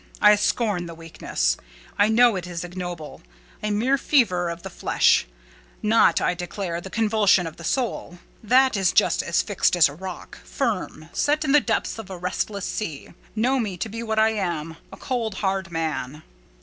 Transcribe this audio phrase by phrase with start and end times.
[0.19, 1.57] I scorn the weakness.
[1.95, 3.21] I know it is ignoble:
[3.61, 5.27] a mere fever of the flesh:
[5.83, 8.17] not, I declare, the convulsion of the soul.
[8.41, 12.17] That is just as fixed as a rock, firm set in the depths of a
[12.17, 13.09] restless sea.
[13.35, 16.23] Know me to be what I am—a cold hard man."